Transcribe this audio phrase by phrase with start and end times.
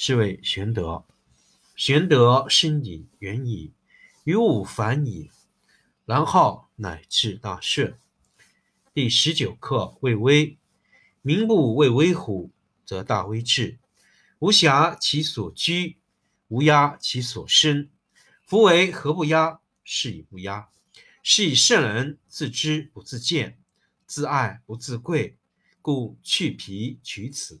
[0.00, 1.04] 是谓玄德。
[1.74, 3.72] 玄德深矣，远矣，
[4.22, 5.32] 于物反矣，
[6.06, 7.98] 然后乃至大顺。
[8.94, 10.56] 第十九课为微，
[11.20, 12.52] 民不畏威虎，
[12.84, 13.80] 则大威至。
[14.38, 15.96] 无暇其所居，
[16.46, 17.90] 无压其所生。
[18.46, 19.58] 夫为何不压？
[19.82, 20.68] 是以不压。
[21.24, 23.58] 是以圣人自知不自见，
[24.06, 25.36] 自爱不自贵，
[25.82, 27.60] 故去皮取此。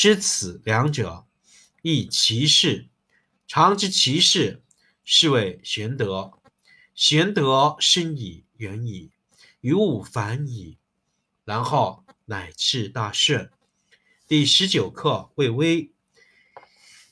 [0.00, 1.26] 知此两者，
[1.82, 2.88] 亦其事。
[3.46, 4.62] 常知其事，
[5.04, 6.38] 是谓玄德。
[6.94, 9.10] 玄德深矣，远矣。
[9.60, 10.78] 于物反矣，
[11.44, 13.50] 然后乃至大顺。
[14.26, 15.92] 第十九课为微，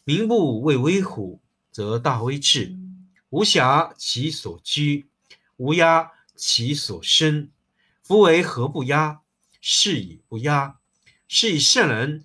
[0.04, 2.74] 民不畏威虎，则大威至。
[3.28, 5.10] 无暇其所居，
[5.58, 7.50] 无压其所生。
[8.02, 9.20] 夫为何不压？
[9.60, 10.78] 是以不压。
[11.28, 12.24] 是以圣人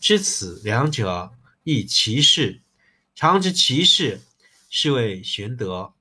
[0.00, 2.62] 知此两者，亦其事。
[3.16, 4.20] 常知其事，
[4.70, 5.92] 是谓玄德。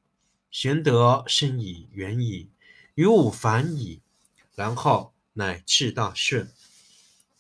[0.52, 2.50] 玄德深以，远矣。
[2.94, 4.02] 于物反矣，
[4.56, 6.52] 然后乃至大顺。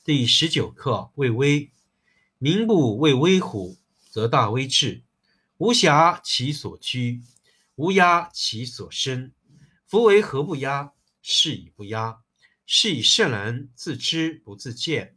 [0.03, 1.69] 第十九课为微，
[2.39, 3.77] 民不畏威虎，
[4.09, 5.03] 则大威至。
[5.57, 7.21] 无暇其所居，
[7.75, 9.31] 无压其所生。
[9.85, 10.91] 夫为何不压？
[11.21, 12.17] 是以不压。
[12.65, 15.16] 是以圣人自知不自见，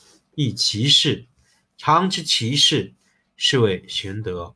[0.35, 1.27] 亦其事。
[1.77, 2.93] 常知其事，
[3.35, 4.55] 是谓玄德。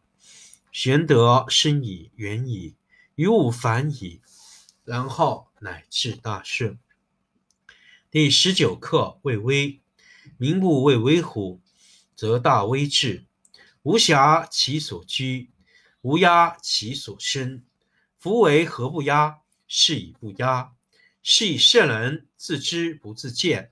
[0.71, 2.75] 玄德深矣，远矣，
[3.15, 4.21] 于物反矣，
[4.83, 6.77] 然后乃至大顺。
[8.11, 9.81] 第十九课：畏威。
[10.37, 11.61] 民不畏威乎，
[12.15, 13.25] 则大威至。
[13.83, 15.51] 无暇其所居，
[16.01, 17.63] 无压其所生。
[18.17, 19.41] 夫为何不压？
[19.67, 20.73] 是以不压。
[21.21, 23.71] 是以圣人自知不自见，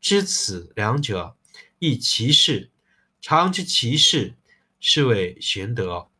[0.00, 1.36] 知此两者，
[1.78, 2.70] 亦其事。
[3.20, 4.36] 常知其事，
[4.80, 6.10] 是谓玄德。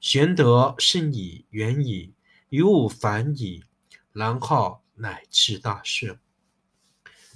[0.00, 2.14] 玄德深矣，远矣，
[2.48, 3.64] 于物反矣，
[4.12, 4.80] 然后。
[4.94, 6.20] 乃至大顺。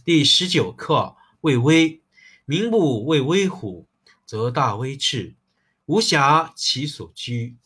[0.04, 2.02] 第十九课：畏威。
[2.44, 3.88] 民不畏威乎，
[4.24, 5.34] 则大威至。
[5.86, 7.56] 无暇其所居，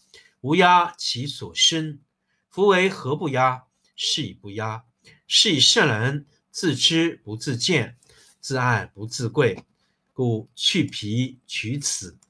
[0.41, 2.01] 无压其所生。
[2.49, 3.65] 夫为何不压？
[3.95, 4.85] 是以不压。
[5.27, 7.99] 是以圣人自知不自见，
[8.41, 9.63] 自爱不自贵，
[10.13, 12.17] 故去皮取此。